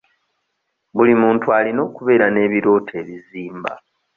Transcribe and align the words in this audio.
Buli 0.95 1.13
muntu 1.21 1.45
alina 1.57 1.81
okubeera 1.87 2.27
n'ebirooto 2.29 2.91
ebizimba. 3.01 3.71